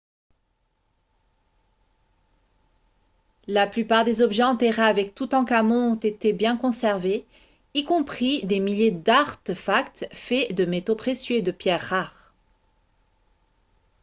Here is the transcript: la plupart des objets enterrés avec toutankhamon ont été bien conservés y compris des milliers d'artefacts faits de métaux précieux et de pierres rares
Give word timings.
la 3.45 3.67
plupart 3.67 4.03
des 4.03 4.23
objets 4.23 4.41
enterrés 4.41 4.81
avec 4.81 5.13
toutankhamon 5.13 5.91
ont 5.91 5.99
été 5.99 6.33
bien 6.33 6.57
conservés 6.57 7.27
y 7.75 7.83
compris 7.83 8.43
des 8.43 8.59
milliers 8.59 8.89
d'artefacts 8.89 10.07
faits 10.11 10.55
de 10.55 10.65
métaux 10.65 10.95
précieux 10.95 11.35
et 11.35 11.41
de 11.43 11.51
pierres 11.51 11.85
rares 11.87 12.33